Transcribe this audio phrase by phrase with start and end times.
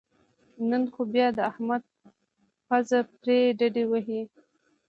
[0.69, 1.83] نن خو بیا د احمد
[2.67, 4.21] پوزې پرې ډډې وې